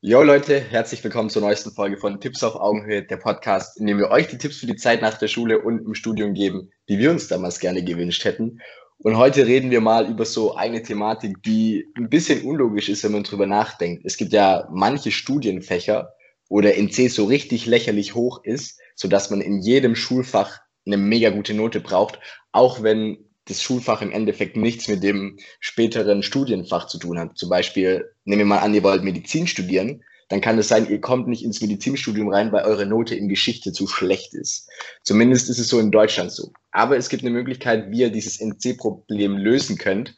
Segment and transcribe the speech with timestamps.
[0.00, 3.98] Jo Leute, herzlich willkommen zur neuesten Folge von Tipps auf Augenhöhe, der Podcast, in dem
[3.98, 7.00] wir euch die Tipps für die Zeit nach der Schule und im Studium geben, die
[7.00, 8.60] wir uns damals gerne gewünscht hätten.
[8.98, 13.10] Und heute reden wir mal über so eine Thematik, die ein bisschen unlogisch ist, wenn
[13.10, 14.04] man drüber nachdenkt.
[14.04, 16.12] Es gibt ja manche Studienfächer,
[16.48, 21.30] wo der NC so richtig lächerlich hoch ist, sodass man in jedem Schulfach eine mega
[21.30, 22.20] gute Note braucht,
[22.52, 27.38] auch wenn das Schulfach im Endeffekt nichts mit dem späteren Studienfach zu tun hat.
[27.38, 31.00] Zum Beispiel, nehmen wir mal an, ihr wollt Medizin studieren, dann kann es sein, ihr
[31.00, 34.68] kommt nicht ins Medizinstudium rein, weil eure Note in Geschichte zu schlecht ist.
[35.02, 36.52] Zumindest ist es so in Deutschland so.
[36.70, 40.16] Aber es gibt eine Möglichkeit, wie ihr dieses NC-Problem lösen könnt.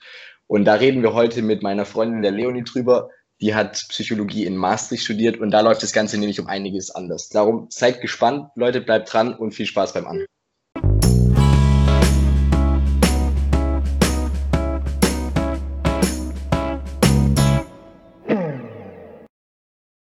[0.48, 3.10] Und da reden wir heute mit meiner Freundin der Leonie drüber.
[3.40, 7.28] Die hat Psychologie in Maastricht studiert und da läuft das Ganze nämlich um einiges anders.
[7.28, 10.26] Darum seid gespannt, Leute, bleibt dran und viel Spaß beim Anhören.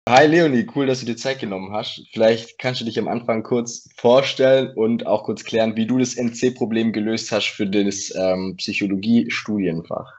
[0.09, 2.03] Hi Leonie, cool, dass du dir Zeit genommen hast.
[2.13, 6.17] Vielleicht kannst du dich am Anfang kurz vorstellen und auch kurz klären, wie du das
[6.17, 10.11] NC-Problem gelöst hast für das ähm, Psychologie-Studienfach.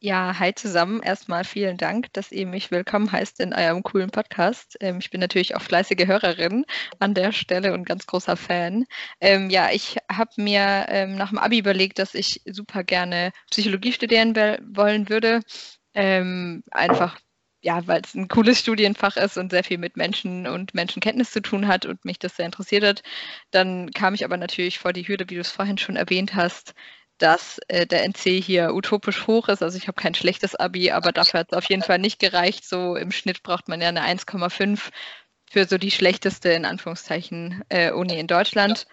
[0.00, 1.00] Ja, hi zusammen.
[1.04, 4.76] Erstmal vielen Dank, dass ihr mich willkommen heißt in eurem coolen Podcast.
[4.80, 6.64] Ähm, ich bin natürlich auch fleißige Hörerin
[6.98, 8.86] an der Stelle und ganz großer Fan.
[9.20, 13.92] Ähm, ja, ich habe mir ähm, nach dem Abi überlegt, dass ich super gerne Psychologie
[13.92, 15.42] studieren wollen würde.
[15.94, 17.20] Ähm, einfach
[17.60, 21.40] ja, weil es ein cooles Studienfach ist und sehr viel mit Menschen und Menschenkenntnis zu
[21.42, 23.02] tun hat und mich das sehr interessiert hat.
[23.50, 26.74] Dann kam ich aber natürlich vor die Hürde, wie du es vorhin schon erwähnt hast,
[27.18, 29.62] dass äh, der NC hier utopisch hoch ist.
[29.62, 32.64] Also ich habe kein schlechtes Abi, aber dafür hat es auf jeden Fall nicht gereicht.
[32.64, 34.90] So im Schnitt braucht man ja eine 1,5
[35.50, 38.86] für so die schlechteste, in Anführungszeichen, äh, Uni in Deutschland.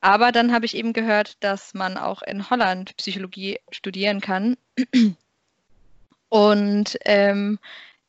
[0.00, 4.56] Aber dann habe ich eben gehört, dass man auch in Holland Psychologie studieren kann.
[6.28, 7.58] Und ähm,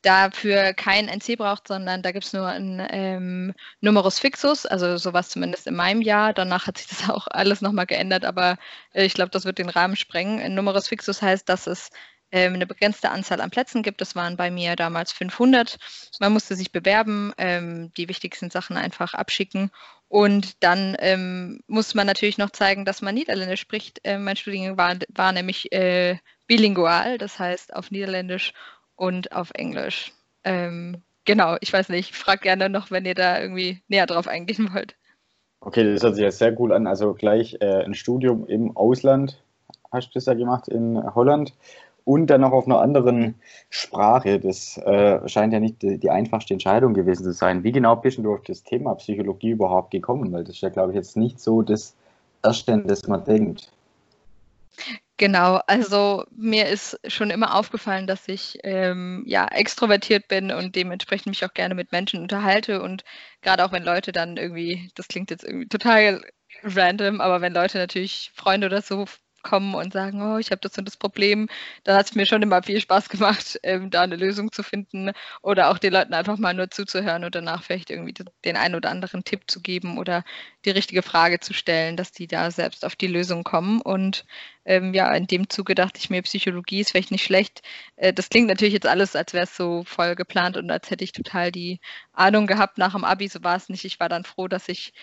[0.04, 5.30] dafür kein NC braucht, sondern da gibt es nur ein ähm, Numerus Fixus, also sowas
[5.30, 6.34] zumindest in meinem Jahr.
[6.34, 8.58] Danach hat sich das auch alles nochmal geändert, aber
[8.94, 10.40] äh, ich glaube, das wird den Rahmen sprengen.
[10.40, 11.90] Ein Numerus Fixus heißt, dass es
[12.34, 14.02] ähm, eine begrenzte Anzahl an Plätzen gibt.
[14.02, 15.78] Das waren bei mir damals 500.
[16.20, 19.72] Man musste sich bewerben, ähm, die wichtigsten Sachen einfach abschicken.
[20.08, 24.00] Und dann ähm, muss man natürlich noch zeigen, dass man Niederländisch spricht.
[24.04, 28.54] Äh, mein Studiengang war, war nämlich äh, bilingual, das heißt auf Niederländisch
[29.04, 30.14] und auf Englisch.
[30.46, 34.70] Ähm, genau, ich weiß nicht, frag gerne noch, wenn ihr da irgendwie näher drauf eingehen
[34.74, 34.96] wollt.
[35.60, 36.88] Okay, das hört sich ja sehr cool an.
[36.88, 39.44] Also gleich äh, ein Studium im Ausland
[39.92, 41.54] hast du das ja gemacht in Holland
[42.06, 43.36] und dann noch auf einer anderen
[43.70, 44.40] Sprache.
[44.40, 47.64] Das äh, scheint ja nicht die, die, einfachste Entscheidung gewesen zu sein.
[47.64, 50.32] Wie genau bist du auf das Thema Psychologie überhaupt gekommen?
[50.32, 51.96] Weil das ist ja, glaube ich, jetzt nicht so das
[52.42, 53.72] Erste, das man denkt.
[55.20, 61.28] Genau, also mir ist schon immer aufgefallen, dass ich ähm, ja extrovertiert bin und dementsprechend
[61.28, 62.82] mich auch gerne mit Menschen unterhalte.
[62.82, 63.04] Und
[63.42, 66.22] gerade auch wenn Leute dann irgendwie, das klingt jetzt irgendwie total
[66.64, 69.06] random, aber wenn Leute natürlich Freunde oder so
[69.44, 71.48] kommen und sagen, oh, ich habe das und das Problem,
[71.84, 75.12] dann hat es mir schon immer viel Spaß gemacht, ähm, da eine Lösung zu finden
[75.42, 78.14] oder auch den Leuten einfach mal nur zuzuhören und danach vielleicht irgendwie
[78.46, 80.24] den einen oder anderen Tipp zu geben oder
[80.66, 83.82] die richtige Frage zu stellen, dass die da selbst auf die Lösung kommen.
[83.82, 84.26] Und
[84.66, 87.62] ähm, ja, in dem Zuge dachte ich mir, Psychologie ist vielleicht nicht schlecht.
[87.96, 91.04] Äh, das klingt natürlich jetzt alles, als wäre es so voll geplant und als hätte
[91.04, 91.80] ich total die
[92.14, 93.28] Ahnung gehabt nach dem Abi.
[93.28, 93.86] So war es nicht.
[93.86, 94.94] Ich war dann froh, dass ich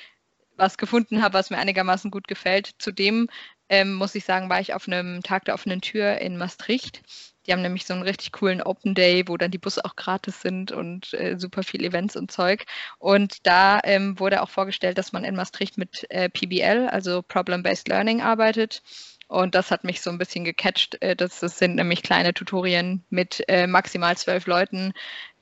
[0.57, 2.73] was gefunden habe, was mir einigermaßen gut gefällt.
[2.79, 3.29] Zudem
[3.71, 7.03] ähm, muss ich sagen, war ich auf einem Tag der offenen Tür in Maastricht.
[7.47, 10.43] Die haben nämlich so einen richtig coolen Open Day, wo dann die Busse auch gratis
[10.43, 12.65] sind und äh, super viel Events und Zeug.
[12.99, 17.89] Und da ähm, wurde auch vorgestellt, dass man in Maastricht mit äh, PBL, also Problem-Based
[17.89, 18.83] Learning, arbeitet.
[19.29, 21.01] Und das hat mich so ein bisschen gecatcht.
[21.01, 24.93] Äh, das, das sind nämlich kleine Tutorien mit äh, maximal zwölf Leuten,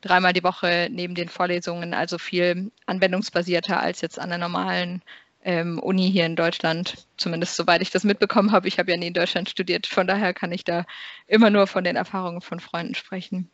[0.02, 5.02] dreimal die Woche neben den Vorlesungen, also viel anwendungsbasierter als jetzt an der normalen
[5.44, 8.68] ähm, Uni hier in Deutschland, zumindest soweit ich das mitbekommen habe.
[8.68, 10.84] Ich habe ja nie in Deutschland studiert, von daher kann ich da
[11.26, 13.50] immer nur von den Erfahrungen von Freunden sprechen.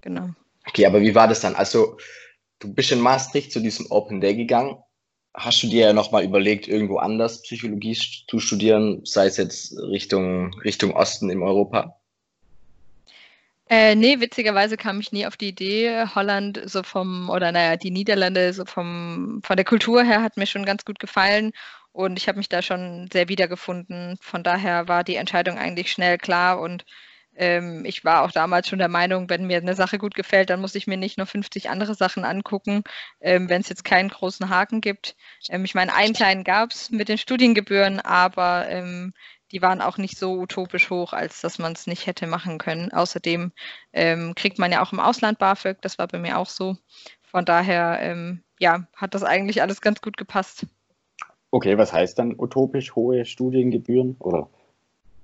[0.00, 0.30] Genau.
[0.66, 1.54] Okay, aber wie war das dann?
[1.54, 1.98] Also,
[2.58, 4.76] du bist in Maastricht zu diesem Open Day gegangen.
[5.34, 7.96] Hast du dir ja nochmal überlegt, irgendwo anders Psychologie
[8.28, 11.99] zu studieren, sei es jetzt Richtung, Richtung Osten in Europa?
[13.72, 16.04] Äh, nee, witzigerweise kam ich nie auf die Idee.
[16.14, 20.46] Holland so vom, oder naja, die Niederlande so vom, von der Kultur her hat mir
[20.46, 21.52] schon ganz gut gefallen
[21.92, 24.16] und ich habe mich da schon sehr wiedergefunden.
[24.20, 26.84] Von daher war die Entscheidung eigentlich schnell klar und
[27.36, 30.60] ähm, ich war auch damals schon der Meinung, wenn mir eine Sache gut gefällt, dann
[30.60, 32.82] muss ich mir nicht nur 50 andere Sachen angucken,
[33.20, 35.14] ähm, wenn es jetzt keinen großen Haken gibt.
[35.48, 39.12] Ähm, ich meine, einen kleinen gab es mit den Studiengebühren, aber ähm,
[39.52, 42.92] die waren auch nicht so utopisch hoch, als dass man es nicht hätte machen können.
[42.92, 43.52] Außerdem
[43.92, 46.76] ähm, kriegt man ja auch im Ausland BAföG, das war bei mir auch so.
[47.22, 50.66] Von daher, ähm, ja, hat das eigentlich alles ganz gut gepasst.
[51.50, 54.48] Okay, was heißt dann utopisch hohe Studiengebühren oder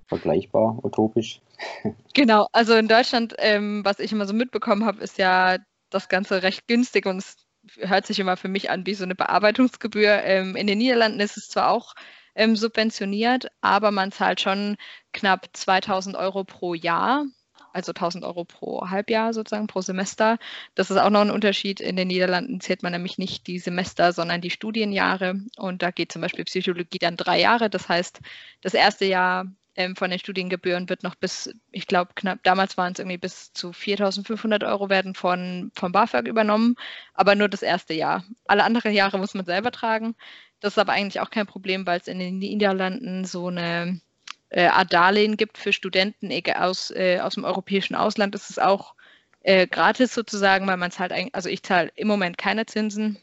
[0.06, 1.40] vergleichbar utopisch?
[2.14, 5.58] Genau, also in Deutschland, ähm, was ich immer so mitbekommen habe, ist ja
[5.90, 7.36] das Ganze recht günstig und es
[7.78, 10.22] hört sich immer für mich an wie so eine Bearbeitungsgebühr.
[10.24, 11.94] Ähm, in den Niederlanden ist es zwar auch
[12.36, 14.76] ähm, subventioniert, aber man zahlt schon
[15.12, 17.24] knapp 2000 Euro pro Jahr,
[17.72, 20.38] also 1000 Euro pro Halbjahr sozusagen, pro Semester.
[20.74, 21.80] Das ist auch noch ein Unterschied.
[21.80, 25.40] In den Niederlanden zählt man nämlich nicht die Semester, sondern die Studienjahre.
[25.56, 27.68] Und da geht zum Beispiel Psychologie dann drei Jahre.
[27.68, 28.20] Das heißt,
[28.62, 29.46] das erste Jahr
[29.76, 33.52] ähm, von den Studiengebühren wird noch bis, ich glaube, knapp, damals waren es irgendwie bis
[33.52, 36.76] zu 4.500 Euro werden von, vom BAföG übernommen,
[37.14, 38.24] aber nur das erste Jahr.
[38.46, 40.14] Alle anderen Jahre muss man selber tragen.
[40.60, 44.00] Das ist aber eigentlich auch kein Problem, weil es in den Niederlanden so eine
[44.48, 48.34] äh, Darlehen gibt für Studenten aus, äh, aus dem europäischen Ausland.
[48.34, 48.94] Das ist auch
[49.42, 53.18] äh, gratis sozusagen, weil man zahlt eigentlich, also ich zahle im Moment keine Zinsen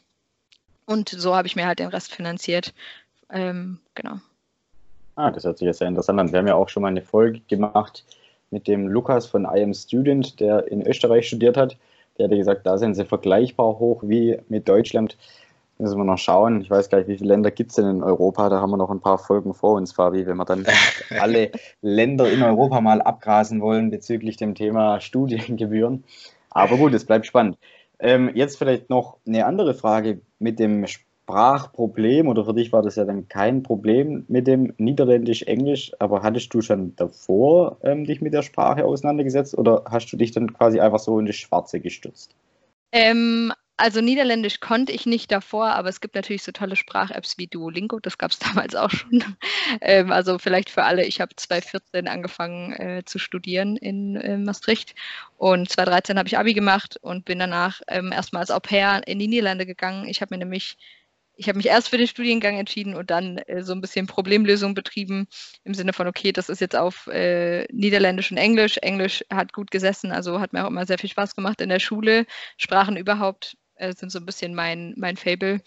[0.86, 2.74] und so habe ich mir halt den Rest finanziert.
[3.30, 4.18] Ähm, genau.
[5.16, 6.32] Ah, das hört sich jetzt sehr interessant an.
[6.32, 8.04] Wir haben ja auch schon mal eine Folge gemacht
[8.50, 11.76] mit dem Lukas von I Am Student, der in Österreich studiert hat.
[12.18, 15.16] Der hatte gesagt, da sind sie vergleichbar hoch wie mit Deutschland.
[15.78, 16.60] Müssen wir noch schauen.
[16.60, 18.48] Ich weiß gar nicht, wie viele Länder gibt es denn in Europa.
[18.48, 20.64] Da haben wir noch ein paar Folgen vor uns, Fabi, wenn wir dann
[21.20, 21.50] alle
[21.82, 26.04] Länder in Europa mal abgrasen wollen bezüglich dem Thema Studiengebühren.
[26.50, 27.58] Aber gut, es bleibt spannend.
[27.98, 32.96] Ähm, jetzt vielleicht noch eine andere Frage mit dem Sprachproblem oder für dich war das
[32.96, 38.34] ja dann kein Problem mit dem Niederländisch-Englisch, aber hattest du schon davor ähm, dich mit
[38.34, 42.34] der Sprache auseinandergesetzt oder hast du dich dann quasi einfach so in das Schwarze gestürzt?
[42.92, 47.46] Ähm, also Niederländisch konnte ich nicht davor, aber es gibt natürlich so tolle Sprach-Apps wie
[47.48, 49.24] Duolingo, das gab es damals auch schon.
[49.80, 54.94] ähm, also vielleicht für alle, ich habe 2014 angefangen äh, zu studieren in, in, Maastricht
[55.38, 59.18] und 2013 habe ich Abi gemacht und bin danach ähm, erstmal als Au pair in
[59.18, 60.08] die Niederlande gegangen.
[60.08, 60.76] Ich habe mir nämlich
[61.36, 64.74] ich habe mich erst für den Studiengang entschieden und dann äh, so ein bisschen Problemlösung
[64.74, 65.26] betrieben
[65.64, 68.78] im Sinne von, okay, das ist jetzt auf äh, Niederländisch und Englisch.
[68.78, 71.80] Englisch hat gut gesessen, also hat mir auch immer sehr viel Spaß gemacht in der
[71.80, 72.26] Schule.
[72.56, 75.60] Sprachen überhaupt äh, sind so ein bisschen mein, mein Fable.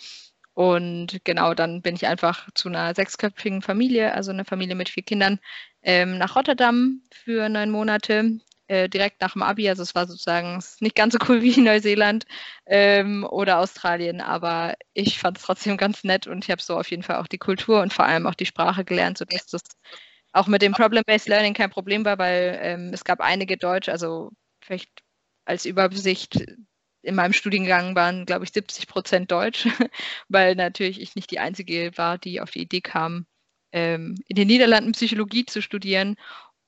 [0.54, 5.04] Und genau, dann bin ich einfach zu einer sechsköpfigen Familie, also eine Familie mit vier
[5.04, 5.40] Kindern,
[5.84, 8.40] ähm, nach Rotterdam für neun Monate.
[8.70, 9.70] Äh, direkt nach dem Abi.
[9.70, 12.26] Also es war sozusagen nicht ganz so cool wie Neuseeland
[12.66, 16.90] ähm, oder Australien, aber ich fand es trotzdem ganz nett und ich habe so auf
[16.92, 19.62] jeden Fall auch die Kultur und vor allem auch die Sprache gelernt, sodass das
[20.34, 24.32] auch mit dem Problem-Based Learning kein Problem war, weil ähm, es gab einige Deutsch, also
[24.62, 24.90] vielleicht
[25.46, 26.46] als Übersicht
[27.08, 29.68] in meinem Studiengang waren, glaube ich, 70 Prozent Deutsch,
[30.30, 33.26] weil natürlich ich nicht die Einzige war, die auf die Idee kam,
[33.72, 36.16] ähm, in den Niederlanden Psychologie zu studieren.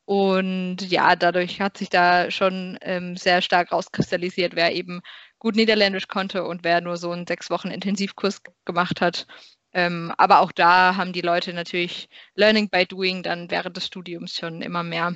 [0.05, 5.01] Und ja, dadurch hat sich da schon ähm, sehr stark rauskristallisiert, wer eben
[5.37, 9.27] gut Niederländisch konnte und wer nur so einen sechs Wochen Intensivkurs gemacht hat.
[9.73, 14.35] Ähm, aber auch da haben die Leute natürlich Learning by Doing dann während des Studiums
[14.35, 15.15] schon immer mehr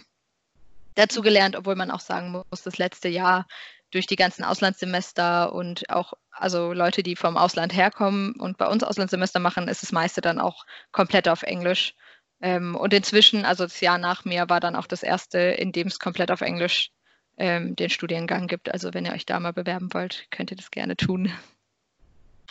[0.96, 3.48] dazu gelernt, obwohl man auch sagen muss, das letzte Jahr
[3.94, 8.84] durch die ganzen Auslandssemester und auch also Leute, die vom Ausland herkommen und bei uns
[8.84, 11.94] Auslandssemester machen, ist das meiste dann auch komplett auf Englisch.
[12.42, 15.88] Ähm, und inzwischen, also das Jahr nach mir, war dann auch das erste, in dem
[15.88, 16.92] es komplett auf Englisch
[17.38, 18.72] ähm, den Studiengang gibt.
[18.74, 21.32] Also wenn ihr euch da mal bewerben wollt, könnt ihr das gerne tun.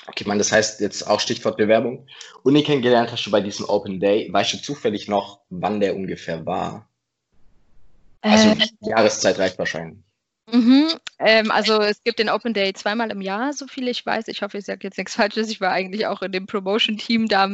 [0.06, 2.06] Okay, man, das heißt jetzt auch Stichwort Bewerbung.
[2.42, 4.32] Uni kennengelernt hast du bei diesem Open Day.
[4.32, 6.88] Weißt du zufällig noch, wann der ungefähr war?
[8.20, 9.98] Also äh, Jahreszeit reicht wahrscheinlich.
[10.52, 14.28] Mhm, ähm, also es gibt den Open Day zweimal im Jahr, so viel ich weiß.
[14.28, 15.48] Ich hoffe, ich sage jetzt nichts Falsches.
[15.48, 17.48] Ich war eigentlich auch in dem Promotion-Team da,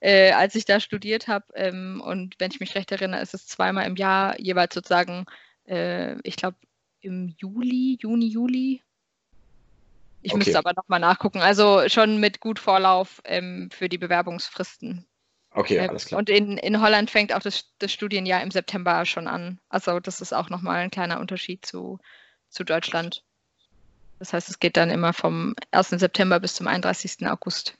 [0.00, 1.44] äh, als ich da studiert habe.
[1.54, 5.26] Ähm, und wenn ich mich recht erinnere, ist es zweimal im Jahr, jeweils sozusagen,
[5.66, 6.56] äh, ich glaube,
[7.02, 8.82] im Juli, Juni, Juli.
[10.22, 10.38] Ich okay.
[10.38, 11.40] müsste aber nochmal nachgucken.
[11.40, 15.06] Also schon mit gut Vorlauf ähm, für die Bewerbungsfristen.
[15.50, 16.18] Okay, äh, alles klar.
[16.18, 19.60] Und in, in Holland fängt auch das, das Studienjahr im September schon an.
[19.68, 21.98] Also das ist auch nochmal ein kleiner Unterschied zu,
[22.50, 23.22] zu Deutschland.
[24.18, 25.90] Das heißt, es geht dann immer vom 1.
[25.90, 27.26] September bis zum 31.
[27.28, 27.76] August.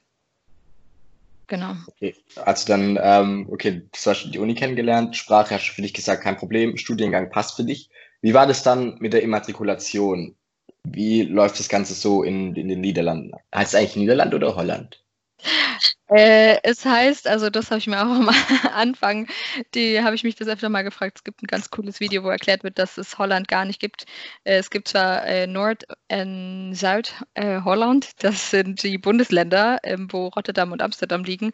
[1.48, 1.74] Genau.
[1.86, 5.94] Okay, also dann, ähm, okay, du hast die Uni kennengelernt, Sprache hast du für dich
[5.94, 7.88] gesagt, kein Problem, Studiengang passt für dich.
[8.20, 10.36] Wie war das dann mit der Immatrikulation?
[10.84, 13.32] Wie läuft das Ganze so in, in den Niederlanden?
[13.54, 15.02] Heißt es eigentlich Niederland oder Holland?
[16.10, 18.30] Äh, es heißt, also das habe ich mir auch am
[18.72, 19.28] Anfang,
[19.74, 21.18] die habe ich mich das öfter mal gefragt.
[21.18, 24.06] Es gibt ein ganz cooles Video, wo erklärt wird, dass es Holland gar nicht gibt.
[24.44, 30.28] Äh, es gibt zwar äh, Nord- und Süd-Holland, äh, das sind die Bundesländer, ähm, wo
[30.28, 31.52] Rotterdam und Amsterdam liegen,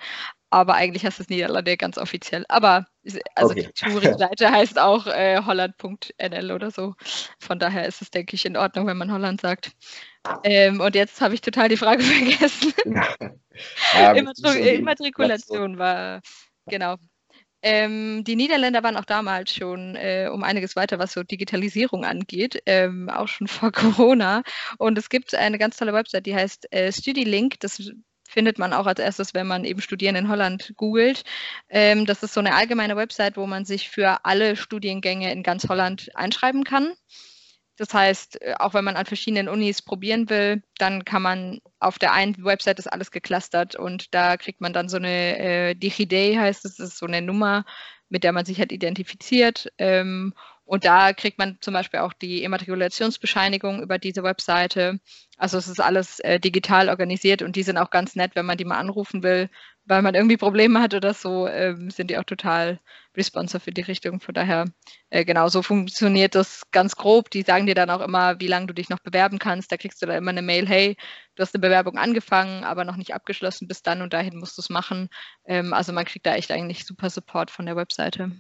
[0.50, 2.44] aber eigentlich heißt es Niederlande ganz offiziell.
[2.48, 2.86] Aber
[3.34, 3.68] also okay.
[3.76, 6.94] die Touring-Seite heißt auch äh, holland.nl oder so.
[7.40, 9.72] Von daher ist es, denke ich, in Ordnung, wenn man Holland sagt.
[10.42, 12.72] Ähm, und jetzt habe ich total die Frage vergessen.
[13.94, 14.12] Ja.
[14.12, 16.20] Immatrikulation war,
[16.66, 16.96] genau.
[17.62, 22.62] Ähm, die Niederländer waren auch damals schon äh, um einiges weiter, was so Digitalisierung angeht,
[22.66, 24.42] ähm, auch schon vor Corona.
[24.76, 27.60] Und es gibt eine ganz tolle Website, die heißt äh, StudyLink.
[27.60, 27.80] Das
[28.28, 31.22] findet man auch als erstes, wenn man eben Studieren in Holland googelt.
[31.70, 35.66] Ähm, das ist so eine allgemeine Website, wo man sich für alle Studiengänge in ganz
[35.66, 36.92] Holland einschreiben kann.
[37.76, 41.98] Das heißt, äh, auch wenn man an verschiedenen Unis probieren will, dann kann man auf
[41.98, 46.38] der einen Website ist alles geclustert und da kriegt man dann so eine äh, DigiD
[46.38, 47.64] heißt es, das ist so eine Nummer,
[48.08, 49.72] mit der man sich halt identifiziert.
[49.78, 50.34] Ähm,
[50.66, 54.98] und da kriegt man zum Beispiel auch die Immatrikulationsbescheinigung über diese Webseite.
[55.36, 58.56] Also es ist alles äh, digital organisiert und die sind auch ganz nett, wenn man
[58.56, 59.50] die mal anrufen will,
[59.86, 62.80] weil man irgendwie Probleme hat oder so, ähm, sind die auch total
[63.16, 64.20] responsive für die Richtung.
[64.20, 64.66] Von daher,
[65.10, 67.30] äh, genau, so funktioniert das ganz grob.
[67.30, 69.70] Die sagen dir dann auch immer, wie lange du dich noch bewerben kannst.
[69.70, 70.96] Da kriegst du da immer eine Mail, hey,
[71.34, 74.62] du hast eine Bewerbung angefangen, aber noch nicht abgeschlossen, bis dann und dahin musst du
[74.62, 75.08] es machen.
[75.46, 78.32] Ähm, also man kriegt da echt eigentlich super Support von der Webseite.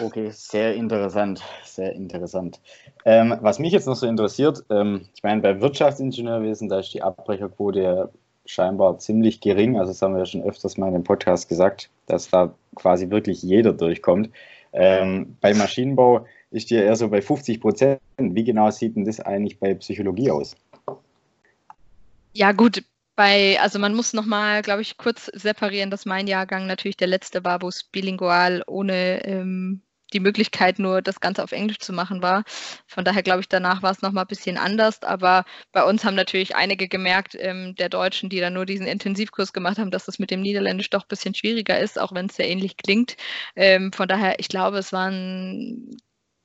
[0.00, 2.60] Okay, sehr interessant, sehr interessant.
[3.04, 7.02] Ähm, was mich jetzt noch so interessiert, ähm, ich meine, bei Wirtschaftsingenieurwesen, da ist die
[7.02, 8.12] Abbrecherquote
[8.46, 9.78] scheinbar ziemlich gering.
[9.78, 13.10] Also das haben wir ja schon öfters mal in dem Podcast gesagt, dass da quasi
[13.10, 14.30] wirklich jeder durchkommt.
[14.72, 18.00] Ähm, bei Maschinenbau ist die eher so bei 50 Prozent.
[18.18, 20.56] Wie genau sieht denn das eigentlich bei Psychologie aus?
[22.32, 22.84] Ja gut,
[23.16, 27.44] bei, also man muss nochmal, glaube ich, kurz separieren, dass mein Jahrgang natürlich der letzte
[27.44, 32.22] war, wo es bilingual ohne ähm, die Möglichkeit, nur das Ganze auf Englisch zu machen
[32.22, 32.44] war.
[32.86, 35.02] Von daher glaube ich, danach war es nochmal ein bisschen anders.
[35.02, 39.52] Aber bei uns haben natürlich einige gemerkt, ähm, der Deutschen, die dann nur diesen Intensivkurs
[39.52, 42.36] gemacht haben, dass das mit dem Niederländisch doch ein bisschen schwieriger ist, auch wenn es
[42.36, 43.16] sehr ähnlich klingt.
[43.56, 45.96] Ähm, von daher, ich glaube, es waren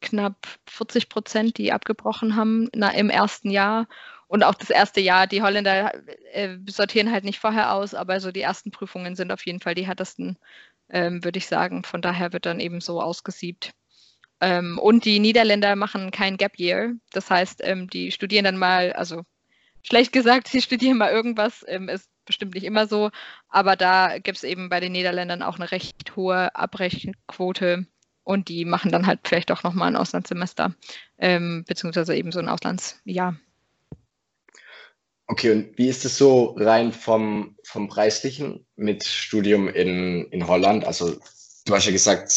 [0.01, 3.88] knapp 40 Prozent, die abgebrochen haben na, im ersten Jahr.
[4.27, 5.93] Und auch das erste Jahr, die Holländer
[6.34, 9.75] äh, sortieren halt nicht vorher aus, aber so die ersten Prüfungen sind auf jeden Fall
[9.75, 10.38] die härtesten,
[10.89, 11.84] ähm, würde ich sagen.
[11.84, 13.72] Von daher wird dann eben so ausgesiebt.
[14.42, 16.94] Ähm, und die Niederländer machen kein Gap Year.
[17.12, 19.24] Das heißt, ähm, die studieren dann mal, also
[19.84, 23.12] schlecht gesagt, sie studieren mal irgendwas, ähm, ist bestimmt nicht immer so,
[23.50, 27.86] aber da gibt es eben bei den Niederländern auch eine recht hohe Abbrechquote
[28.24, 30.74] und die machen dann halt vielleicht auch nochmal ein Auslandssemester,
[31.20, 33.38] ähm, beziehungsweise eben so ein Auslandsjahr.
[35.27, 40.86] Okay, und wie ist es so rein vom, vom Preislichen mit Studium in, in Holland?
[40.86, 41.15] Also,
[41.65, 42.32] du hast ja gesagt,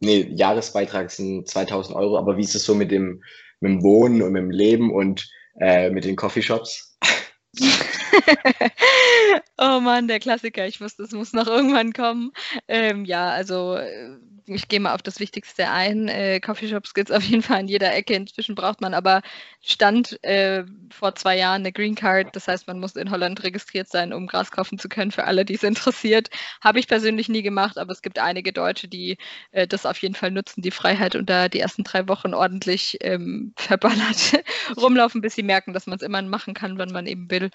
[0.00, 3.22] nee, Jahresbeitrag sind 2000 Euro, aber wie ist es so mit dem,
[3.60, 5.30] mit dem Wohnen und mit dem Leben und
[5.60, 6.98] äh, mit den Coffeeshops?
[9.58, 10.66] oh Mann, der Klassiker.
[10.66, 12.32] Ich wusste, es muss noch irgendwann kommen.
[12.68, 14.16] Ähm, ja, also äh,
[14.46, 16.08] ich gehe mal auf das Wichtigste ein.
[16.08, 18.14] Äh, Coffeeshops gibt es auf jeden Fall in jeder Ecke.
[18.14, 19.22] Inzwischen braucht man aber
[19.60, 22.34] Stand äh, vor zwei Jahren eine Green Card.
[22.34, 25.44] Das heißt, man muss in Holland registriert sein, um Gras kaufen zu können, für alle,
[25.44, 26.28] die es interessiert.
[26.60, 29.16] Habe ich persönlich nie gemacht, aber es gibt einige Deutsche, die
[29.52, 32.98] äh, das auf jeden Fall nutzen, die Freiheit und da die ersten drei Wochen ordentlich
[33.00, 34.42] ähm, verballert
[34.76, 37.50] rumlaufen, bis sie merken, dass man es immer machen kann, wenn man eben will.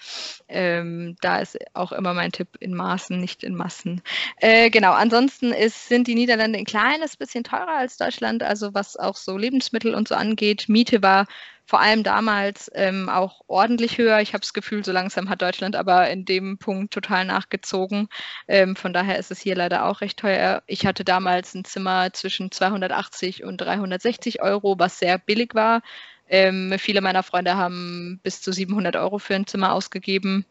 [0.48, 4.02] Ähm, da ist auch immer mein Tipp in Maßen, nicht in Massen.
[4.38, 8.96] Äh, genau, ansonsten ist, sind die Niederlande ein kleines bisschen teurer als Deutschland, also was
[8.96, 10.68] auch so Lebensmittel und so angeht.
[10.68, 11.26] Miete war
[11.68, 14.20] vor allem damals ähm, auch ordentlich höher.
[14.20, 18.08] Ich habe das Gefühl, so langsam hat Deutschland aber in dem Punkt total nachgezogen.
[18.48, 20.62] Ähm, von daher ist es hier leider auch recht teuer.
[20.66, 25.82] Ich hatte damals ein Zimmer zwischen 280 und 360 Euro, was sehr billig war.
[26.28, 30.44] Ähm, viele meiner Freunde haben bis zu 700 Euro für ein Zimmer ausgegeben.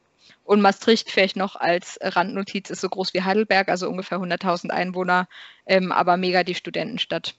[0.43, 5.27] Und Maastricht vielleicht noch als Randnotiz ist so groß wie Heidelberg, also ungefähr 100.000 Einwohner,
[5.65, 7.36] ähm, aber mega die Studentenstadt.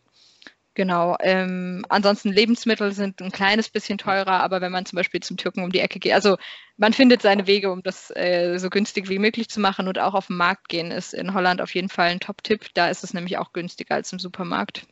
[0.78, 1.16] Genau.
[1.18, 5.64] Ähm, ansonsten Lebensmittel sind ein kleines bisschen teurer, aber wenn man zum Beispiel zum Türken
[5.64, 6.36] um die Ecke geht, also
[6.76, 10.14] man findet seine Wege, um das äh, so günstig wie möglich zu machen und auch
[10.14, 12.66] auf den Markt gehen ist in Holland auf jeden Fall ein Top-Tipp.
[12.74, 14.86] Da ist es nämlich auch günstiger als im Supermarkt.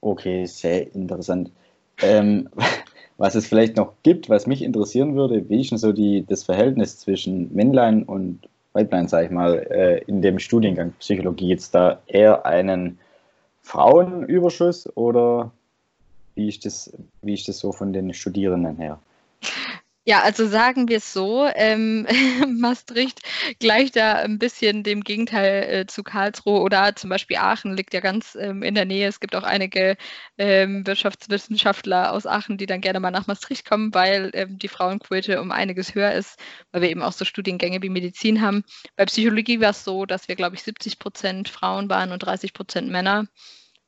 [0.00, 1.52] Okay, sehr interessant.
[2.02, 2.48] Ähm,
[3.18, 6.44] was es vielleicht noch gibt, was mich interessieren würde, wie ist denn so die, das
[6.44, 11.48] Verhältnis zwischen Männlein und Weiblein, sage ich mal, äh, in dem Studiengang Psychologie?
[11.48, 12.98] Jetzt da eher einen
[13.62, 15.50] Frauenüberschuss oder
[16.34, 19.00] wie ist das, wie ist das so von den Studierenden her?
[20.08, 22.06] Ja, also sagen wir es so, ähm,
[22.60, 23.20] Maastricht
[23.58, 27.98] gleicht da ein bisschen dem Gegenteil äh, zu Karlsruhe oder zum Beispiel Aachen liegt ja
[28.00, 29.08] ganz ähm, in der Nähe.
[29.08, 29.96] Es gibt auch einige
[30.38, 35.40] ähm, Wirtschaftswissenschaftler aus Aachen, die dann gerne mal nach Maastricht kommen, weil ähm, die Frauenquote
[35.42, 36.38] um einiges höher ist,
[36.70, 38.62] weil wir eben auch so Studiengänge wie Medizin haben.
[38.94, 42.52] Bei Psychologie war es so, dass wir, glaube ich, 70 Prozent Frauen waren und 30
[42.52, 43.26] Prozent Männer.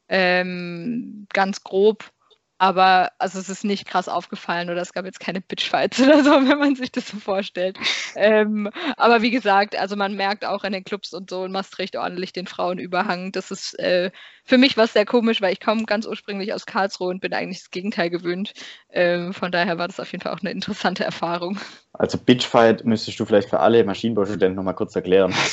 [0.09, 2.11] Ähm, ganz grob.
[2.59, 6.31] Aber also es ist nicht krass aufgefallen oder es gab jetzt keine Bitchfights oder so,
[6.31, 7.79] wenn man sich das so vorstellt.
[8.17, 11.97] Ähm, aber wie gesagt, also man merkt auch in den Clubs und so in Maastricht
[11.97, 13.31] ordentlich den Frauenüberhang.
[13.33, 14.11] Das ist äh,
[14.45, 17.61] für mich was sehr komisch, weil ich komme ganz ursprünglich aus Karlsruhe und bin eigentlich
[17.61, 18.55] das Gegenteil gewöhnt.
[18.91, 21.59] Ähm, von daher war das auf jeden Fall auch eine interessante Erfahrung.
[21.93, 25.33] Also Bitchfight müsstest du vielleicht für alle Maschinenbaustudenten nochmal kurz erklären.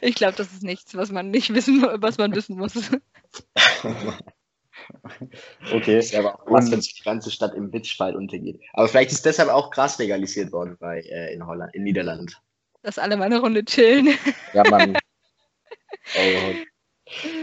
[0.00, 2.74] Ich glaube, das ist nichts, was man nicht wissen, was man wissen muss.
[5.72, 5.98] okay.
[5.98, 8.60] Ist aber auch krass, wenn sich die ganze Stadt im Bitchfight untergeht.
[8.72, 12.40] Aber vielleicht ist deshalb auch krass legalisiert worden bei, äh, in Holland, in Niederland.
[12.82, 14.16] Dass alle mal eine Runde chillen.
[14.52, 14.96] Ja, Mann.
[16.18, 16.54] oh.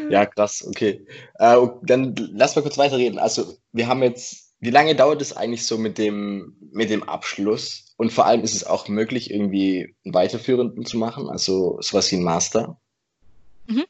[0.10, 1.06] Ja, krass, okay.
[1.36, 3.20] Äh, dann lass mal kurz weiterreden.
[3.20, 7.87] Also, wir haben jetzt wie lange dauert es eigentlich so mit dem, mit dem Abschluss?
[7.98, 12.18] Und vor allem ist es auch möglich, irgendwie einen weiterführenden zu machen, also sowas wie
[12.18, 12.80] ein Master?
[13.66, 13.86] Mhm.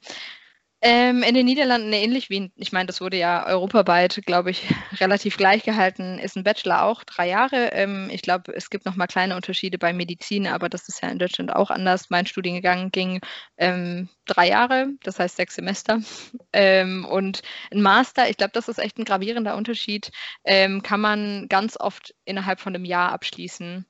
[0.81, 4.63] Ähm, in den Niederlanden ähnlich wie, ich meine, das wurde ja europaweit, glaube ich,
[4.99, 7.71] relativ gleich gehalten, ist ein Bachelor auch drei Jahre.
[7.73, 11.17] Ähm, ich glaube, es gibt nochmal kleine Unterschiede bei Medizin, aber das ist ja in
[11.17, 12.11] Deutschland auch anders.
[12.11, 13.21] Mein Studiengang ging
[13.57, 15.99] ähm, drei Jahre, das heißt sechs Semester.
[16.53, 17.41] Ähm, und
[17.71, 20.11] ein Master, ich glaube, das ist echt ein gravierender Unterschied,
[20.43, 23.85] ähm, kann man ganz oft innerhalb von einem Jahr abschließen.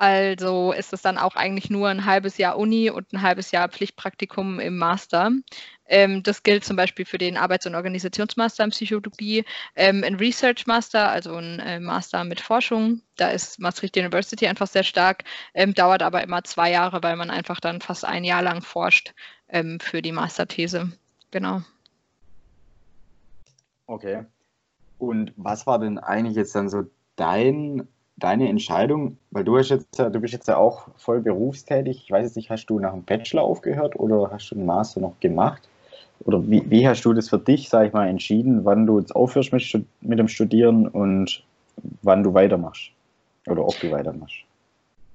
[0.00, 3.68] Also ist es dann auch eigentlich nur ein halbes Jahr Uni und ein halbes Jahr
[3.68, 5.30] Pflichtpraktikum im Master.
[5.84, 9.44] Ähm, das gilt zum Beispiel für den Arbeits- und Organisationsmaster in Psychologie,
[9.76, 13.02] ähm, ein Research Master, also ein äh, Master mit Forschung.
[13.16, 17.28] Da ist Maastricht University einfach sehr stark, ähm, dauert aber immer zwei Jahre, weil man
[17.28, 19.12] einfach dann fast ein Jahr lang forscht
[19.50, 20.92] ähm, für die Masterthese.
[21.30, 21.60] Genau.
[23.86, 24.24] Okay.
[24.96, 26.84] Und was war denn eigentlich jetzt dann so
[27.16, 27.86] dein
[28.20, 32.02] deine Entscheidung, weil du jetzt, du bist jetzt ja auch voll berufstätig.
[32.04, 35.00] Ich weiß jetzt nicht, hast du nach dem Bachelor aufgehört oder hast du einen Master
[35.00, 35.62] noch gemacht?
[36.24, 39.16] Oder wie, wie hast du das für dich, sag ich mal, entschieden, wann du jetzt
[39.16, 41.42] aufhörst mit, mit dem Studieren und
[42.02, 42.90] wann du weitermachst?
[43.46, 44.36] Oder ob du weitermachst?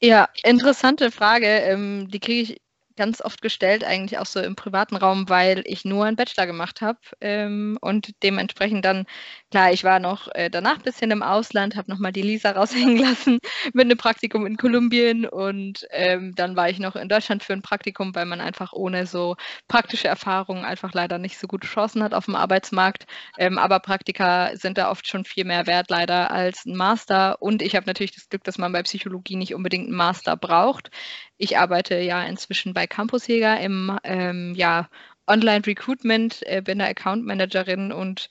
[0.02, 1.46] Ja, interessante Frage.
[1.46, 2.62] Ähm, die kriege ich
[2.96, 6.82] ganz oft gestellt, eigentlich auch so im privaten Raum, weil ich nur einen Bachelor gemacht
[6.82, 9.06] habe ähm, und dementsprechend dann,
[9.52, 12.98] klar, ich war noch äh, danach ein bisschen im Ausland, habe nochmal die Lisa raushängen
[13.06, 13.40] lassen
[13.74, 17.62] mit einem Praktikum in Kolumbien und ähm, dann war ich noch in Deutschland für ein
[17.62, 19.36] Praktikum, weil man einfach ohne so
[19.68, 23.06] praktische Erfahrungen einfach leider nicht so gute Chancen hat auf dem Arbeitsmarkt.
[23.38, 27.62] Ähm, aber Praktika sind da oft schon viel mehr wert leider als ein Master und
[27.62, 30.90] ich habe natürlich das Glück, dass man bei Psychologie nicht unbedingt einen Master braucht.
[31.38, 34.90] Ich arbeite ja inzwischen bei Campusjäger im ähm, ja,
[35.28, 38.30] Online-Recruitment, äh, bin da Account Managerin und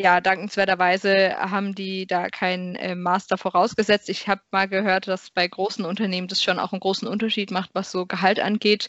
[0.00, 4.08] ja, dankenswerterweise haben die da keinen äh, Master vorausgesetzt.
[4.08, 7.70] Ich habe mal gehört, dass bei großen Unternehmen das schon auch einen großen Unterschied macht,
[7.74, 8.88] was so Gehalt angeht.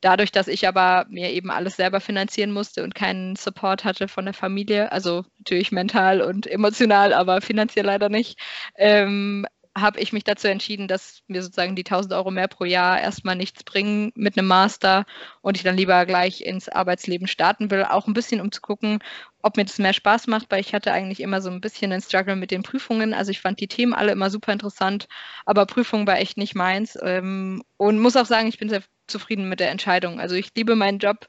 [0.00, 4.26] Dadurch, dass ich aber mir eben alles selber finanzieren musste und keinen Support hatte von
[4.26, 8.38] der Familie, also natürlich mental und emotional, aber finanziell leider nicht,
[8.76, 9.46] ähm,
[9.76, 13.34] habe ich mich dazu entschieden, dass mir sozusagen die 1000 Euro mehr pro Jahr erstmal
[13.34, 15.04] nichts bringen mit einem Master
[15.40, 17.84] und ich dann lieber gleich ins Arbeitsleben starten will.
[17.84, 19.00] Auch ein bisschen, um zu gucken,
[19.42, 22.02] ob mir das mehr Spaß macht, weil ich hatte eigentlich immer so ein bisschen einen
[22.02, 23.14] Struggle mit den Prüfungen.
[23.14, 25.08] Also ich fand die Themen alle immer super interessant,
[25.44, 26.96] aber Prüfung war echt nicht meins.
[27.02, 30.20] Ähm, und muss auch sagen, ich bin sehr zufrieden mit der Entscheidung.
[30.20, 31.26] Also ich liebe meinen Job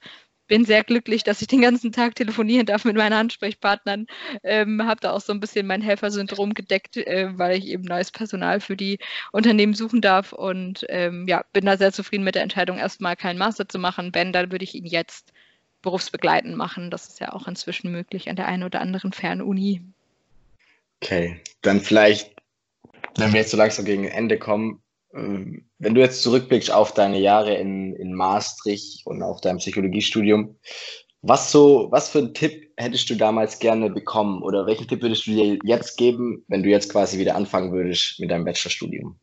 [0.48, 4.08] bin sehr glücklich, dass ich den ganzen Tag telefonieren darf mit meinen Ansprechpartnern.
[4.44, 8.12] Ähm, habe da auch so ein bisschen mein Helfersyndrom gedeckt, äh, weil ich eben neues
[8.12, 9.00] Personal für die
[9.32, 10.34] Unternehmen suchen darf.
[10.34, 14.12] Und ähm, ja, bin da sehr zufrieden mit der Entscheidung, erstmal keinen Master zu machen.
[14.14, 15.34] Wenn, dann würde ich ihn jetzt
[15.82, 16.92] berufsbegleitend machen.
[16.92, 19.82] Das ist ja auch inzwischen möglich an der einen oder anderen Fernuni.
[21.02, 22.36] Okay, dann vielleicht,
[23.18, 24.82] wenn wir jetzt so langsam gegen Ende kommen,
[25.16, 30.56] wenn du jetzt zurückblickst auf deine Jahre in, in Maastricht und auch dein Psychologiestudium,
[31.22, 35.26] was so, was für einen Tipp hättest du damals gerne bekommen oder welchen Tipp würdest
[35.26, 39.18] du dir jetzt geben, wenn du jetzt quasi wieder anfangen würdest mit deinem Bachelorstudium?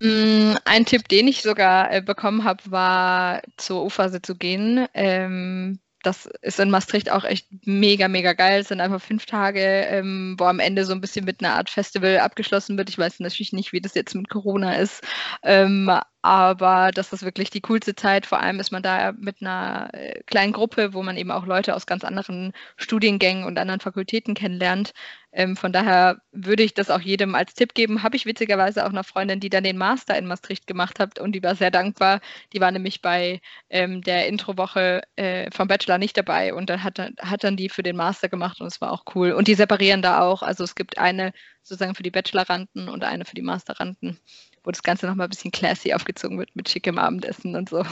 [0.00, 4.86] Mm, ein Tipp, den ich sogar äh, bekommen habe, war zur U-Phase zu gehen.
[4.94, 8.60] Ähm, das ist in Maastricht auch echt mega, mega geil.
[8.60, 11.70] Es sind einfach fünf Tage, ähm, wo am Ende so ein bisschen mit einer Art
[11.70, 12.88] Festival abgeschlossen wird.
[12.88, 15.02] Ich weiß natürlich nicht, wie das jetzt mit Corona ist.
[15.42, 15.90] Ähm,
[16.22, 18.26] aber das ist wirklich die coolste Zeit.
[18.26, 21.74] Vor allem ist man da mit einer äh, kleinen Gruppe, wo man eben auch Leute
[21.74, 24.92] aus ganz anderen Studiengängen und anderen Fakultäten kennenlernt.
[25.32, 28.02] Ähm, von daher würde ich das auch jedem als Tipp geben.
[28.02, 31.32] Habe ich witzigerweise auch eine Freundin, die dann den Master in Maastricht gemacht hat und
[31.32, 32.20] die war sehr dankbar.
[32.52, 36.98] Die war nämlich bei ähm, der Introwoche äh, vom Bachelor nicht dabei und dann hat,
[36.98, 39.32] hat dann die für den Master gemacht und es war auch cool.
[39.32, 40.42] Und die separieren da auch.
[40.42, 44.18] Also es gibt eine sozusagen für die Bacheloranden und eine für die Masteranden
[44.64, 47.82] wo das Ganze nochmal ein bisschen classy aufgezogen wird mit schickem Abendessen und so.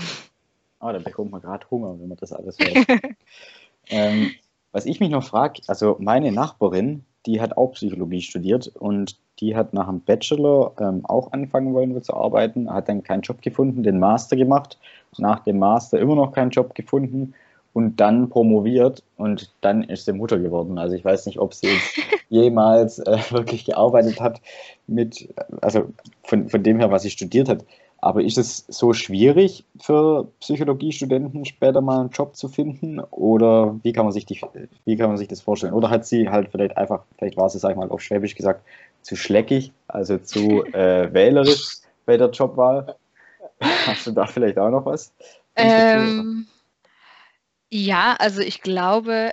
[0.80, 2.86] Oh, da bekommt man gerade Hunger, wenn man das alles hört.
[3.88, 4.30] ähm,
[4.72, 9.56] was ich mich noch frage, also meine Nachbarin, die hat auch Psychologie studiert und die
[9.56, 13.82] hat nach dem Bachelor ähm, auch anfangen wollen zu arbeiten, hat dann keinen Job gefunden,
[13.82, 14.78] den Master gemacht,
[15.16, 17.34] nach dem Master immer noch keinen Job gefunden
[17.72, 20.78] und dann promoviert und dann ist sie Mutter geworden.
[20.78, 21.68] Also ich weiß nicht, ob sie
[22.28, 24.40] jemals äh, wirklich gearbeitet hat
[24.86, 25.88] mit, also
[26.28, 27.64] von, von dem her, was sie studiert hat.
[28.00, 33.00] Aber ist es so schwierig für Psychologiestudenten später mal einen Job zu finden?
[33.00, 34.40] Oder wie kann man sich, die,
[34.84, 35.72] wie kann man sich das vorstellen?
[35.72, 38.62] Oder hat sie halt vielleicht einfach, vielleicht war sie, sag ich mal, auf Schwäbisch gesagt,
[39.02, 42.94] zu schleckig, also zu äh, wählerisch bei der Jobwahl?
[43.86, 45.12] Hast du da vielleicht auch noch was?
[45.56, 46.46] Ähm,
[47.70, 49.32] ja, also ich glaube,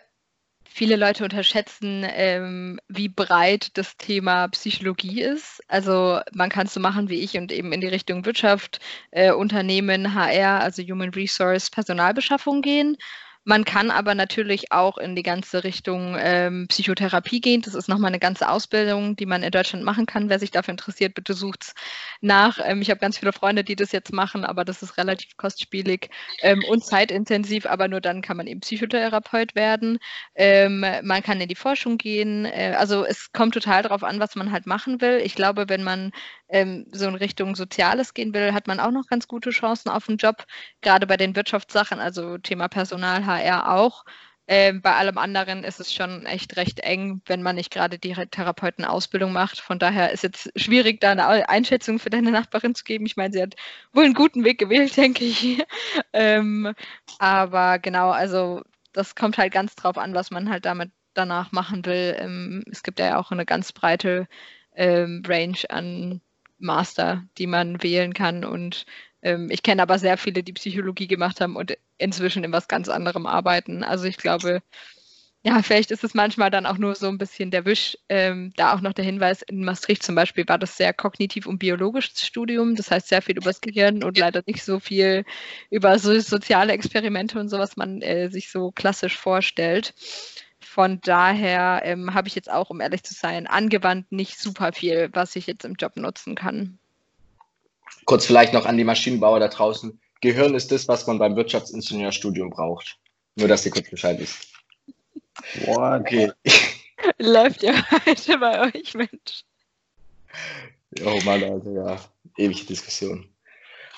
[0.76, 5.62] viele Leute unterschätzen, ähm, wie breit das Thema Psychologie ist.
[5.70, 9.32] Also man kann es so machen wie ich und eben in die Richtung Wirtschaft, äh,
[9.32, 12.98] Unternehmen, HR, also Human Resource, Personalbeschaffung gehen.
[13.48, 17.62] Man kann aber natürlich auch in die ganze Richtung ähm, Psychotherapie gehen.
[17.62, 20.30] Das ist nochmal eine ganze Ausbildung, die man in Deutschland machen kann.
[20.30, 21.74] Wer sich dafür interessiert, bitte sucht es
[22.22, 22.60] nach.
[22.64, 26.10] Ähm, ich habe ganz viele Freunde, die das jetzt machen, aber das ist relativ kostspielig
[26.42, 27.68] ähm, und zeitintensiv.
[27.68, 30.00] Aber nur dann kann man eben Psychotherapeut werden.
[30.34, 32.46] Ähm, man kann in die Forschung gehen.
[32.46, 35.22] Äh, also es kommt total darauf an, was man halt machen will.
[35.24, 36.12] Ich glaube, wenn man
[36.50, 40.08] ähm, so in Richtung Soziales gehen will, hat man auch noch ganz gute Chancen auf
[40.10, 40.46] einen Job,
[40.82, 44.06] gerade bei den Wirtschaftssachen, also Thema Personal, HR auch.
[44.48, 48.14] Ähm, bei allem anderen ist es schon echt recht eng, wenn man nicht gerade die
[48.14, 49.60] Therapeutenausbildung macht.
[49.60, 53.08] Von daher ist es schwierig, da eine Einschätzung für deine Nachbarin zu geben.
[53.08, 53.56] Ich meine, sie hat
[53.92, 55.64] wohl einen guten Weg gewählt, denke ich.
[56.14, 56.74] ähm,
[57.18, 58.62] aber genau, also
[58.94, 62.16] das kommt halt ganz drauf an, was man halt damit danach machen will.
[62.20, 64.28] Ähm, es gibt ja auch eine ganz breite
[64.76, 66.22] ähm, Range an
[66.58, 68.46] Master, die man wählen kann.
[68.46, 68.86] Und
[69.22, 72.90] ähm, ich kenne aber sehr viele, die Psychologie gemacht haben und inzwischen in was ganz
[72.90, 73.84] anderem arbeiten.
[73.84, 74.62] Also ich glaube,
[75.44, 77.96] ja, vielleicht ist es manchmal dann auch nur so ein bisschen der Wisch.
[78.10, 81.60] Ähm, da auch noch der Hinweis, in Maastricht zum Beispiel war das sehr kognitiv und
[81.60, 85.24] biologisches Studium, das heißt sehr viel über das Gehirn und leider nicht so viel
[85.70, 89.94] über so soziale Experimente und so, was man äh, sich so klassisch vorstellt.
[90.76, 95.10] Von daher ähm, habe ich jetzt auch, um ehrlich zu sein, angewandt nicht super viel,
[95.14, 96.78] was ich jetzt im Job nutzen kann.
[98.04, 99.98] Kurz vielleicht noch an die Maschinenbauer da draußen.
[100.20, 102.98] Gehirn ist das, was man beim Wirtschaftsingenieurstudium braucht.
[103.38, 104.50] Nur, dass ihr kurz Bescheid wisst.
[105.64, 106.34] Boah, okay.
[107.20, 107.74] Läuft ja
[108.06, 109.46] heute bei euch, Mensch.
[111.06, 112.02] Oh Mann, also ja,
[112.36, 113.30] ewige Diskussion.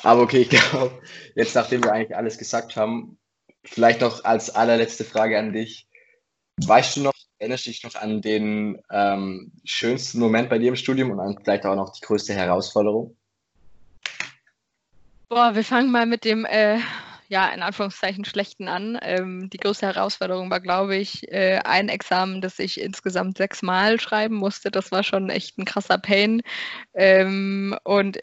[0.03, 1.01] Aber okay, ich glaube,
[1.33, 3.17] jetzt nachdem wir eigentlich alles gesagt haben,
[3.63, 5.86] vielleicht noch als allerletzte Frage an dich.
[6.65, 10.75] Weißt du noch, erinnerst du dich noch an den ähm, schönsten Moment bei dir im
[10.75, 13.15] Studium und an vielleicht auch noch die größte Herausforderung?
[15.29, 16.79] Boah, wir fangen mal mit dem, äh,
[17.27, 18.97] ja, in Anführungszeichen schlechten an.
[19.01, 24.35] Ähm, die größte Herausforderung war, glaube ich, äh, ein Examen, das ich insgesamt sechsmal schreiben
[24.35, 24.71] musste.
[24.71, 26.41] Das war schon echt ein krasser Pain.
[26.93, 28.17] Ähm, und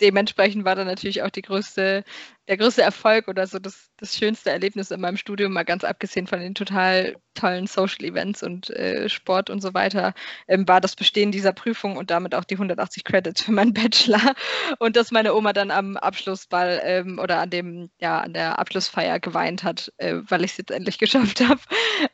[0.00, 2.04] dementsprechend war dann natürlich auch größte,
[2.48, 6.26] der größte Erfolg oder so das, das schönste Erlebnis in meinem Studium, mal ganz abgesehen
[6.26, 10.14] von den total tollen Social Events und äh, Sport und so weiter,
[10.48, 14.34] ähm, war das Bestehen dieser Prüfung und damit auch die 180 Credits für meinen Bachelor
[14.78, 19.20] und dass meine Oma dann am Abschlussball ähm, oder an dem, ja, an der Abschlussfeier
[19.20, 21.60] geweint hat, äh, weil ich es jetzt endlich geschafft habe.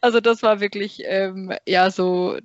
[0.00, 2.38] Also das war wirklich, ähm, ja, so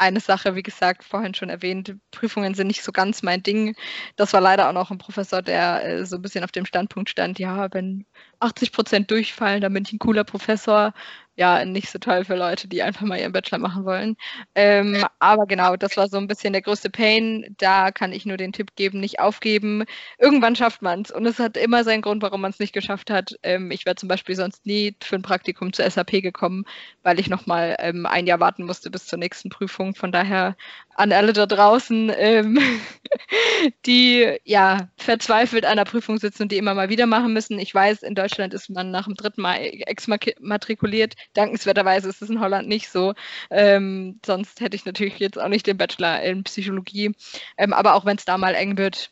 [0.00, 3.76] eine Sache, wie gesagt, vorhin schon erwähnt, Prüfungen sind nicht so ganz mein Ding.
[4.16, 7.10] Das war leider auch noch ein Professor, der äh, so ein bisschen auf dem Standpunkt
[7.10, 8.06] stand, ja, wenn
[8.40, 10.94] 80 Prozent durchfallen, dann bin ich ein cooler Professor
[11.40, 14.16] ja nicht so toll für Leute, die einfach mal ihren Bachelor machen wollen.
[14.54, 17.54] Ähm, aber genau, das war so ein bisschen der größte Pain.
[17.58, 19.84] Da kann ich nur den Tipp geben, nicht aufgeben.
[20.18, 21.10] Irgendwann schafft man es.
[21.10, 23.34] Und es hat immer seinen Grund, warum man es nicht geschafft hat.
[23.42, 26.64] Ähm, ich wäre zum Beispiel sonst nie für ein Praktikum zur SAP gekommen,
[27.02, 29.94] weil ich nochmal ähm, ein Jahr warten musste bis zur nächsten Prüfung.
[29.94, 30.56] Von daher
[30.94, 32.58] an alle da draußen, ähm,
[33.86, 37.58] die ja verzweifelt an der Prüfung sitzen und die immer mal wieder machen müssen.
[37.58, 41.14] Ich weiß, in Deutschland ist man nach dem dritten Mal exmatrikuliert.
[41.34, 43.14] Dankenswerterweise ist es in Holland nicht so.
[43.50, 47.14] Ähm, sonst hätte ich natürlich jetzt auch nicht den Bachelor in Psychologie.
[47.56, 49.10] Ähm, aber auch wenn es da mal eng wird,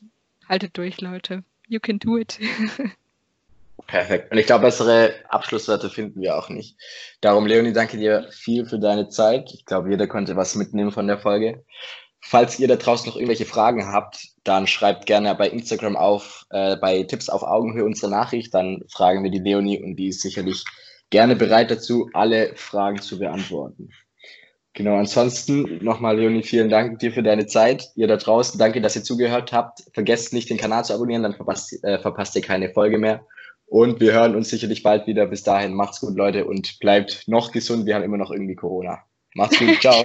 [0.49, 1.45] haltet durch, Leute.
[1.69, 2.39] you can do it.
[3.87, 4.31] Perfekt.
[4.31, 6.77] Und ich glaube, bessere Abschlusswerte finden wir auch nicht.
[7.21, 9.51] Darum, Leonie, danke dir viel für deine Zeit.
[9.55, 11.65] Ich glaube, jeder konnte was mitnehmen von der Folge.
[12.21, 16.77] Falls ihr da draußen noch irgendwelche Fragen habt, dann schreibt gerne bei Instagram auf, äh,
[16.77, 18.53] bei Tipps auf Augenhöhe unsere Nachricht.
[18.53, 20.65] Dann fragen wir die Leonie und die ist sicherlich
[21.11, 23.91] gerne bereit dazu, alle Fragen zu beantworten.
[24.75, 27.91] Genau, ansonsten nochmal, Leonie, vielen Dank dir für deine Zeit.
[27.97, 29.83] Ihr da draußen, danke, dass ihr zugehört habt.
[29.93, 33.27] Vergesst nicht, den Kanal zu abonnieren, dann verpasst, äh, verpasst ihr keine Folge mehr.
[33.67, 35.27] Und wir hören uns sicherlich bald wieder.
[35.27, 37.87] Bis dahin, macht's gut, Leute, und bleibt noch gesund.
[37.87, 39.01] Wir haben immer noch irgendwie Corona.
[39.35, 40.05] Macht's gut, ciao.